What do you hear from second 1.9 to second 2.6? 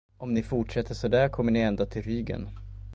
Rügen.